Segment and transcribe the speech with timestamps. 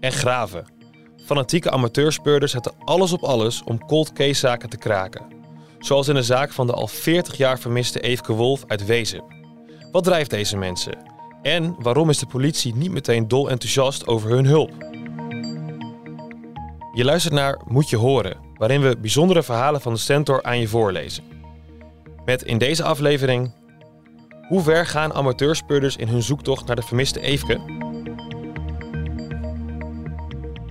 [0.00, 0.66] En graven.
[1.24, 5.26] Fanatieke amateurspeurders zetten alles op alles om cold case zaken te kraken.
[5.78, 9.24] Zoals in de zaak van de al 40 jaar vermiste Eefke Wolf uit Wezen.
[9.92, 10.98] Wat drijft deze mensen?
[11.42, 14.72] En waarom is de politie niet meteen dol enthousiast over hun hulp?
[16.92, 20.68] Je luistert naar Moet je horen, waarin we bijzondere verhalen van de Stentor aan je
[20.68, 21.24] voorlezen.
[22.24, 23.52] Met in deze aflevering
[24.48, 27.60] hoe ver gaan amateurspeurders in hun zoektocht naar de vermiste Eefke?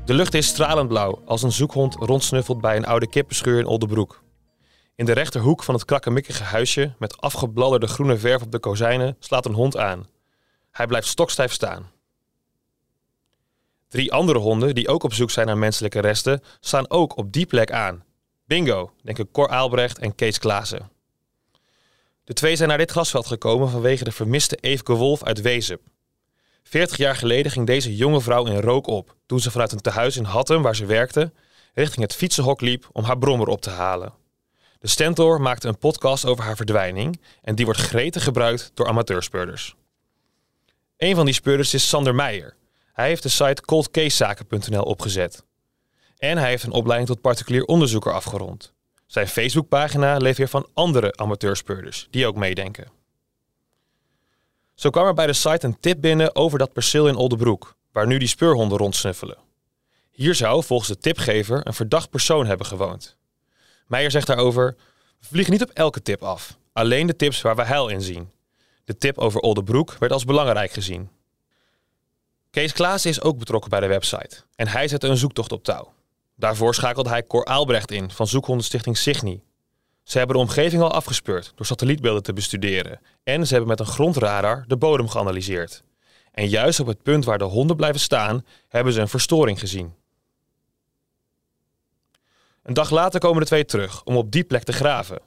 [0.07, 4.23] De lucht is stralend blauw als een zoekhond rondsnuffelt bij een oude kippenschuur in Oldebroek.
[4.95, 9.45] In de rechterhoek van het krakkemikkige huisje met afgebladderde groene verf op de kozijnen slaat
[9.45, 10.07] een hond aan.
[10.71, 11.91] Hij blijft stokstijf staan.
[13.87, 17.45] Drie andere honden die ook op zoek zijn naar menselijke resten staan ook op die
[17.45, 18.03] plek aan.
[18.45, 20.89] Bingo, denken Cor Aalbrecht en Kees Klaassen.
[22.23, 25.81] De twee zijn naar dit grasveld gekomen vanwege de vermiste Eefke Wolf uit Wezep.
[26.69, 30.17] 40 jaar geleden ging deze jonge vrouw in rook op toen ze vanuit een tehuis
[30.17, 31.31] in Hattem, waar ze werkte,
[31.73, 34.13] richting het fietsenhok liep om haar brommer op te halen.
[34.79, 39.75] De Stentor maakte een podcast over haar verdwijning en die wordt gretig gebruikt door amateurspeurders.
[40.97, 42.55] Een van die speurders is Sander Meijer.
[42.93, 45.43] Hij heeft de site coldcasezaken.nl opgezet.
[46.17, 48.73] En hij heeft een opleiding tot particulier onderzoeker afgerond.
[49.05, 52.96] Zijn Facebookpagina leeft weer van andere amateurspeurders die ook meedenken.
[54.77, 58.07] Zo kwam er bij de site een tip binnen over dat perceel in Oldebroek, waar
[58.07, 59.37] nu die speurhonden rondsnuffelen.
[60.11, 63.17] Hier zou volgens de tipgever een verdacht persoon hebben gewoond.
[63.87, 64.75] Meijer zegt daarover:
[65.19, 68.31] We vliegen niet op elke tip af, alleen de tips waar we heil in zien.
[68.83, 71.09] De tip over Oldebroek werd als belangrijk gezien.
[72.49, 75.93] Kees Klaas is ook betrokken bij de website en hij zette een zoektocht op touw.
[76.35, 79.43] Daarvoor schakelde hij Cor Aalbrecht in van zoekhondenstichting Signi.
[80.07, 83.93] Ze hebben de omgeving al afgespeurd door satellietbeelden te bestuderen en ze hebben met een
[83.93, 85.83] grondradar de bodem geanalyseerd.
[86.31, 89.93] En juist op het punt waar de honden blijven staan, hebben ze een verstoring gezien.
[92.63, 95.19] Een dag later komen de twee terug om op die plek te graven.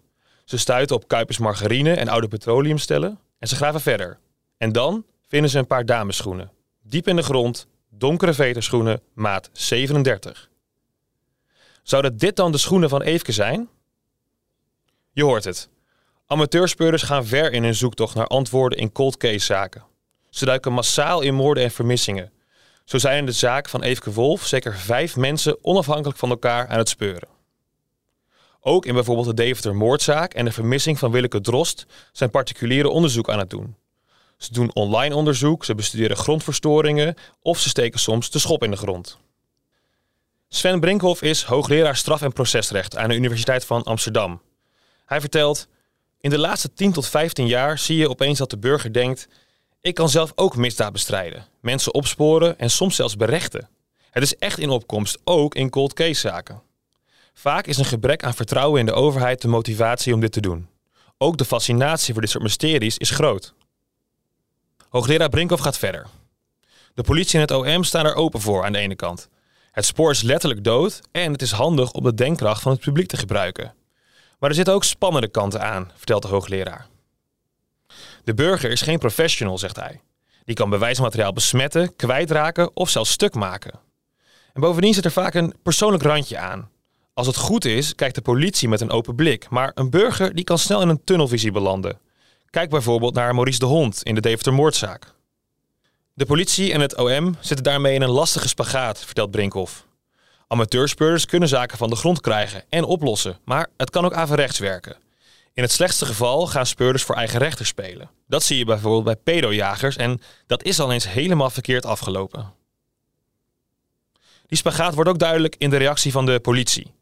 [0.45, 4.19] Ze stuiten op kuipers margarine en oude petroleumstellen en ze graven verder.
[4.57, 6.51] En dan vinden ze een paar dameschoenen.
[6.83, 10.51] Diep in de grond, donkere veterschoenen, maat 37.
[11.83, 13.69] Zouden dit dan de schoenen van Eefke zijn?
[15.21, 15.69] Je hoort het.
[16.27, 19.85] Amateurspeurders gaan ver in hun zoektocht naar antwoorden in cold case zaken.
[20.31, 22.33] Ze duiken massaal in moorden en vermissingen.
[22.85, 26.79] Zo zijn in de zaak van Eefke Wolf zeker vijf mensen onafhankelijk van elkaar aan
[26.79, 27.29] het speuren.
[28.61, 33.31] Ook in bijvoorbeeld de Deventer moordzaak en de vermissing van Willeke Drost zijn particuliere onderzoek
[33.31, 33.77] aan het doen.
[34.37, 38.77] Ze doen online onderzoek, ze bestuderen grondverstoringen of ze steken soms de schop in de
[38.77, 39.19] grond.
[40.49, 44.41] Sven Brinkhoff is hoogleraar straf- en procesrecht aan de Universiteit van Amsterdam.
[45.11, 45.69] Hij vertelt:
[46.21, 49.29] In de laatste 10 tot 15 jaar zie je opeens dat de burger denkt:
[49.81, 53.69] ik kan zelf ook misdaad bestrijden, mensen opsporen en soms zelfs berechten.
[54.11, 56.63] Het is echt in opkomst, ook in cold case zaken.
[57.33, 60.69] Vaak is een gebrek aan vertrouwen in de overheid de motivatie om dit te doen.
[61.19, 63.55] Ook de fascinatie voor dit soort mysteries is groot.
[64.89, 66.07] Hoogleraar Brinkhoff gaat verder.
[66.95, 69.29] De politie en het OM staan er open voor aan de ene kant.
[69.71, 73.09] Het spoor is letterlijk dood en het is handig om de denkkracht van het publiek
[73.09, 73.75] te gebruiken.
[74.41, 76.87] Maar er zitten ook spannende kanten aan, vertelt de hoogleraar.
[78.25, 80.01] De burger is geen professional, zegt hij.
[80.45, 83.81] Die kan bewijsmateriaal besmetten, kwijtraken of zelfs stuk maken.
[84.53, 86.71] En bovendien zit er vaak een persoonlijk randje aan.
[87.15, 90.45] Als het goed is, kijkt de politie met een open blik, maar een burger die
[90.45, 91.99] kan snel in een tunnelvisie belanden.
[92.51, 95.15] Kijk bijvoorbeeld naar Maurice de Hond in de Deventer moordzaak.
[96.15, 99.87] De politie en het OM zitten daarmee in een lastige spagaat, vertelt Brinkhoff.
[100.53, 104.97] Amateurspeurders kunnen zaken van de grond krijgen en oplossen, maar het kan ook averechts werken.
[105.53, 108.11] In het slechtste geval gaan speurders voor eigen rechter spelen.
[108.27, 112.53] Dat zie je bijvoorbeeld bij pedojagers en dat is al eens helemaal verkeerd afgelopen.
[114.47, 116.95] Die spagaat wordt ook duidelijk in de reactie van de politie.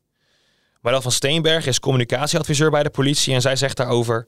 [0.80, 4.26] Marel van Steenberg is communicatieadviseur bij de politie en zij zegt daarover...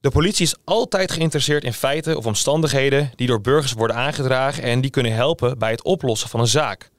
[0.00, 4.80] De politie is altijd geïnteresseerd in feiten of omstandigheden die door burgers worden aangedragen en
[4.80, 6.90] die kunnen helpen bij het oplossen van een zaak.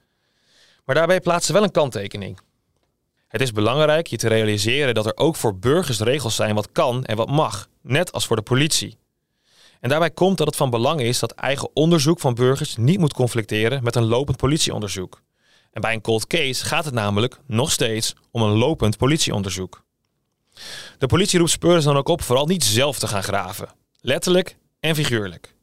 [0.90, 2.40] Maar daarbij plaatsen wel een kanttekening.
[3.28, 7.06] Het is belangrijk je te realiseren dat er ook voor burgers regels zijn wat kan
[7.06, 8.98] en wat mag, net als voor de politie.
[9.80, 13.14] En daarbij komt dat het van belang is dat eigen onderzoek van burgers niet moet
[13.14, 15.22] conflicteren met een lopend politieonderzoek.
[15.72, 19.84] En bij een cold case gaat het namelijk nog steeds om een lopend politieonderzoek.
[20.98, 23.70] De politie roept speurders dan ook op vooral niet zelf te gaan graven.
[24.02, 25.56] Letterlijk en figuurlijk.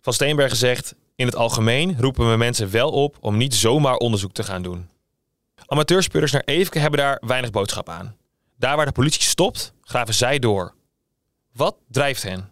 [0.00, 4.32] Van Steenbergen zegt, in het algemeen roepen we mensen wel op om niet zomaar onderzoek
[4.32, 4.88] te gaan doen.
[5.66, 8.16] Amateurspeurders naar Eefke hebben daar weinig boodschap aan.
[8.56, 10.74] Daar waar de politie stopt, graven zij door.
[11.52, 12.50] Wat drijft hen?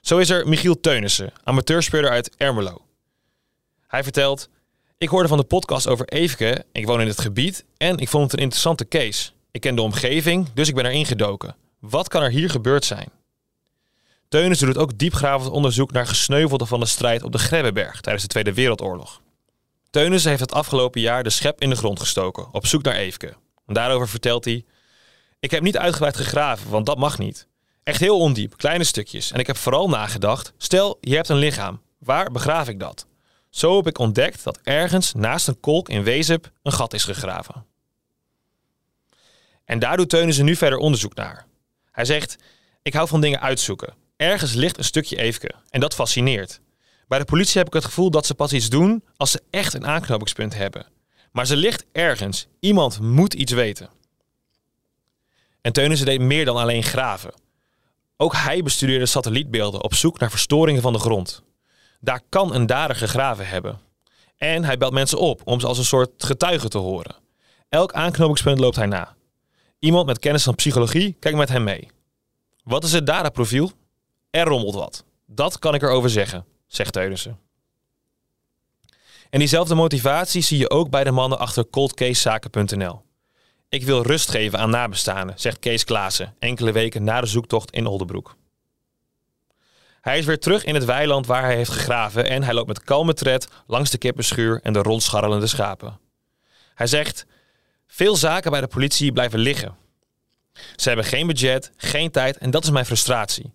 [0.00, 2.86] Zo is er Michiel Teunissen, amateurspeurder uit Ermelo.
[3.86, 4.48] Hij vertelt:
[4.98, 8.24] Ik hoorde van de podcast over Eefke, ik woon in het gebied en ik vond
[8.24, 9.30] het een interessante case.
[9.50, 11.56] Ik ken de omgeving, dus ik ben erin gedoken.
[11.78, 13.08] Wat kan er hier gebeurd zijn?
[14.32, 18.30] Teunissen doet ook diepgravend onderzoek naar gesneuvelden van de strijd op de Grebbeberg tijdens de
[18.30, 19.20] Tweede Wereldoorlog.
[19.90, 23.34] Teunissen heeft het afgelopen jaar de schep in de grond gestoken, op zoek naar Eefke.
[23.66, 24.64] En daarover vertelt hij:
[25.40, 27.48] Ik heb niet uitgebreid gegraven, want dat mag niet.
[27.82, 29.32] Echt heel ondiep, kleine stukjes.
[29.32, 31.80] En ik heb vooral nagedacht: stel, je hebt een lichaam.
[31.98, 33.06] Waar begraaf ik dat?
[33.50, 37.66] Zo heb ik ontdekt dat ergens naast een kolk in Wezep een gat is gegraven.
[39.64, 41.46] En daar doet Teunissen nu verder onderzoek naar.
[41.90, 42.36] Hij zegt:
[42.82, 44.00] Ik hou van dingen uitzoeken.
[44.16, 46.60] Ergens ligt een stukje Eefke en dat fascineert.
[47.08, 49.74] Bij de politie heb ik het gevoel dat ze pas iets doen als ze echt
[49.74, 50.86] een aanknopingspunt hebben.
[51.32, 52.46] Maar ze ligt ergens.
[52.60, 53.90] Iemand moet iets weten.
[55.60, 57.34] En Teunissen deed meer dan alleen graven.
[58.16, 61.42] Ook hij bestudeerde satellietbeelden op zoek naar verstoringen van de grond.
[62.00, 63.80] Daar kan een dader gegraven hebben.
[64.36, 67.14] En hij belt mensen op om ze als een soort getuige te horen.
[67.68, 69.14] Elk aanknopingspunt loopt hij na.
[69.78, 71.90] Iemand met kennis van psychologie kijkt met hem mee.
[72.64, 73.72] Wat is het daderprofiel?
[74.32, 75.04] Er rommelt wat.
[75.26, 77.38] Dat kan ik erover zeggen, zegt Teunissen.
[79.30, 83.02] En diezelfde motivatie zie je ook bij de mannen achter coldcasezaken.nl.
[83.68, 87.86] Ik wil rust geven aan nabestaanden, zegt Kees Klaassen enkele weken na de zoektocht in
[87.86, 88.36] Oldenbroek.
[90.00, 92.84] Hij is weer terug in het weiland waar hij heeft gegraven en hij loopt met
[92.84, 96.00] kalme tred langs de kippenschuur en de rondscharrelende schapen.
[96.74, 97.26] Hij zegt:
[97.86, 99.76] Veel zaken bij de politie blijven liggen.
[100.76, 103.52] Ze hebben geen budget, geen tijd en dat is mijn frustratie.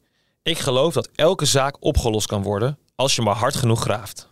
[0.48, 4.28] Ik geloof dat elke zaak opgelost kan worden als je maar hard genoeg graaft.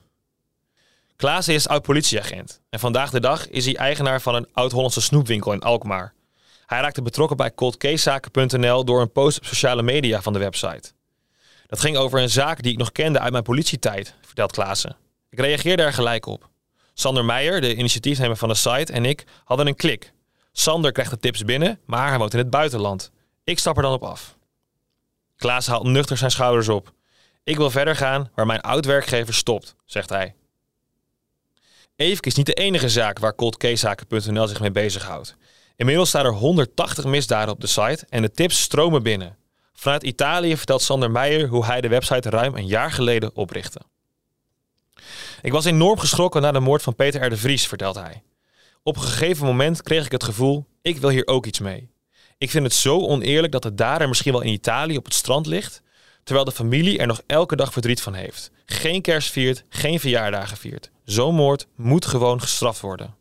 [1.16, 5.62] Klaassen is oud-politieagent en vandaag de dag is hij eigenaar van een oud-Hollandse snoepwinkel in
[5.62, 6.14] Alkmaar.
[6.66, 10.92] Hij raakte betrokken bij coldcasezaken.nl door een post op sociale media van de website.
[11.68, 14.98] Dat ging over een zaak die ik nog kende uit mijn politietijd, vertelt Klaassen.
[15.30, 16.50] Ik reageerde er gelijk op.
[16.94, 20.14] Sander Meijer, de initiatiefnemer van de site, en ik hadden een klik.
[20.52, 23.12] Sander krijgt de tips binnen, maar hij woont in het buitenland.
[23.44, 24.35] Ik stap er dan op af.
[25.38, 26.94] Klaas haalt nuchter zijn schouders op.
[27.44, 30.36] Ik wil verder gaan waar mijn oud-werkgever stopt, zegt hij.
[31.96, 35.36] Eefke is niet de enige zaak waar coldcasezaken.nl zich mee bezighoudt.
[35.76, 39.38] Inmiddels staan er 180 misdaden op de site en de tips stromen binnen.
[39.74, 43.82] Vanuit Italië vertelt Sander Meijer hoe hij de website ruim een jaar geleden oprichtte.
[45.42, 47.30] Ik was enorm geschrokken na de moord van Peter R.
[47.30, 48.24] de Vries, vertelt hij.
[48.84, 51.90] Op een gegeven moment kreeg ik het gevoel, ik wil hier ook iets mee.
[52.38, 55.46] Ik vind het zo oneerlijk dat de dader misschien wel in Italië op het strand
[55.46, 55.82] ligt,
[56.24, 58.52] terwijl de familie er nog elke dag verdriet van heeft.
[58.66, 60.92] Geen kerst viert, geen verjaardagen viert.
[61.04, 63.16] Zo'n moord moet gewoon gestraft worden.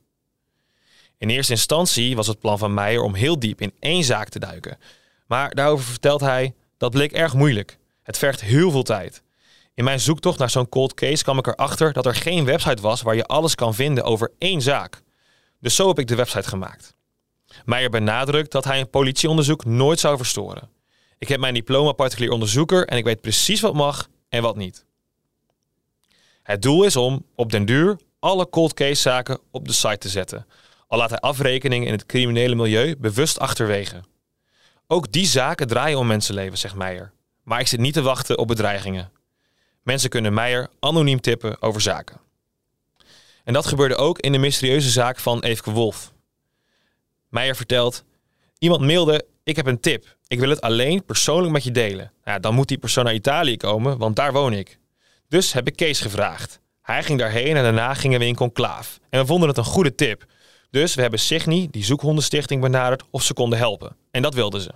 [1.19, 4.39] In eerste instantie was het plan van Meijer om heel diep in één zaak te
[4.39, 4.79] duiken.
[5.27, 7.79] Maar daarover vertelt hij, dat bleek erg moeilijk.
[8.03, 9.23] Het vergt heel veel tijd.
[9.75, 13.03] In mijn zoektocht naar zo'n cold case kwam ik erachter dat er geen website was
[13.03, 15.03] waar je alles kan vinden over één zaak.
[15.61, 16.94] Dus zo heb ik de website gemaakt.
[17.65, 20.69] Meijer benadrukt dat hij een politieonderzoek nooit zou verstoren.
[21.19, 24.85] Ik heb mijn diploma particulier onderzoeker en ik weet precies wat mag en wat niet.
[26.43, 30.09] Het doel is om op den duur alle cold case zaken op de site te
[30.09, 30.47] zetten.
[30.87, 34.03] Al laat hij afrekeningen in het criminele milieu bewust achterwege.
[34.87, 37.13] Ook die zaken draaien om mensenlevens, zegt Meijer.
[37.43, 39.11] Maar ik zit niet te wachten op bedreigingen.
[39.83, 42.21] Mensen kunnen Meijer anoniem tippen over zaken.
[43.45, 46.13] En dat gebeurde ook in de mysterieuze zaak van Eefke Wolf.
[47.35, 48.05] Meijer vertelt:
[48.59, 50.17] Iemand mailde: Ik heb een tip.
[50.27, 52.13] Ik wil het alleen persoonlijk met je delen.
[52.41, 54.79] Dan moet die persoon naar Italië komen, want daar woon ik.
[55.29, 56.61] Dus heb ik Kees gevraagd.
[56.83, 59.01] Hij ging daarheen en daarna gingen we in conclaaf.
[59.11, 60.25] En we vonden het een goede tip.
[60.71, 63.97] Dus we hebben Signy, die zoekhondenstichting, benaderd of ze konden helpen.
[64.11, 64.71] En dat wilden ze.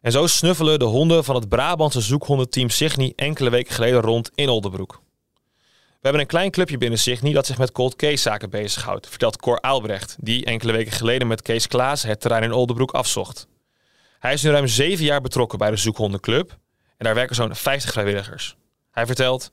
[0.00, 4.48] En zo snuffelen de honden van het Brabantse zoekhondenteam Signy enkele weken geleden rond in
[4.48, 5.02] Oldenbroek.
[6.06, 9.36] We hebben een klein clubje binnen Signy dat zich met cold case zaken bezighoudt, vertelt
[9.36, 13.46] Cor Aalbrecht, die enkele weken geleden met Kees Klaas het terrein in Oldenbroek afzocht.
[14.18, 16.50] Hij is nu ruim zeven jaar betrokken bij de zoekhondenclub
[16.96, 18.56] en daar werken zo'n 50 vrijwilligers.
[18.90, 19.52] Hij vertelt: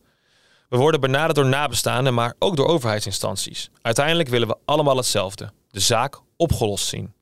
[0.69, 3.69] We worden benaderd door nabestaanden, maar ook door overheidsinstanties.
[3.81, 7.13] Uiteindelijk willen we allemaal hetzelfde: de zaak opgelost zien.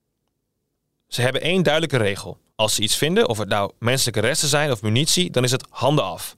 [1.08, 2.38] Ze hebben één duidelijke regel.
[2.56, 5.66] Als ze iets vinden, of het nou menselijke resten zijn of munitie, dan is het
[5.70, 6.36] handen af.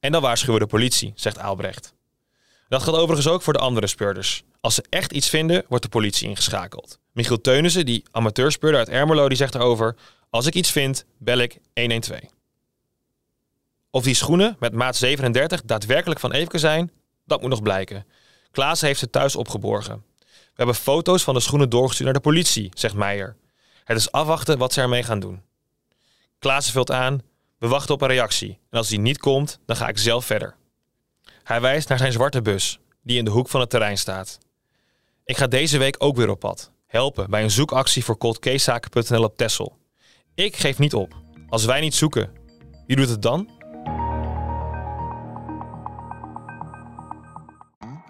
[0.00, 1.98] En dan waarschuwen de politie, zegt Aalbrecht.
[2.70, 4.42] Dat geldt overigens ook voor de andere speurders.
[4.60, 6.98] Als ze echt iets vinden, wordt de politie ingeschakeld.
[7.12, 9.96] Michiel Teunissen, die amateurspeurder uit Ermelo, die zegt erover...
[10.30, 12.20] Als ik iets vind, bel ik 112.
[13.90, 16.90] Of die schoenen met maat 37 daadwerkelijk van Eefke zijn,
[17.24, 18.06] dat moet nog blijken.
[18.50, 20.04] Klaas heeft ze thuis opgeborgen.
[20.18, 23.36] We hebben foto's van de schoenen doorgestuurd naar de politie, zegt Meijer.
[23.84, 25.42] Het is afwachten wat ze ermee gaan doen.
[26.38, 27.22] Klaas vult aan,
[27.58, 28.58] we wachten op een reactie.
[28.70, 30.58] En als die niet komt, dan ga ik zelf verder.
[31.50, 34.38] Hij wijst naar zijn zwarte bus, die in de hoek van het terrein staat.
[35.24, 36.72] Ik ga deze week ook weer op pad.
[36.86, 39.78] Helpen bij een zoekactie voor coldcasezaken.nl op Tessel.
[40.34, 41.14] Ik geef niet op.
[41.48, 42.30] Als wij niet zoeken,
[42.86, 43.50] wie doet het dan?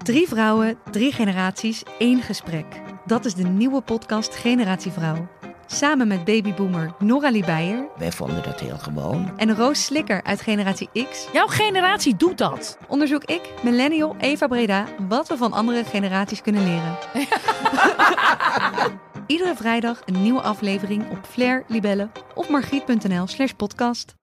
[0.02, 2.82] Drie vrouwen, drie generaties, één gesprek.
[3.06, 5.28] Dat is de nieuwe podcast Generatie Vrouw.
[5.72, 9.32] Samen met babyboomer Noralie Beijer Wij vonden dat heel gewoon.
[9.36, 12.78] en Roos Slikker uit Generatie X Jouw generatie doet dat.
[12.88, 16.96] onderzoek ik, millennial Eva Breda, wat we van andere generaties kunnen leren.
[19.26, 24.19] Iedere vrijdag een nieuwe aflevering op Flair, Libelle of margriet.nl slash podcast.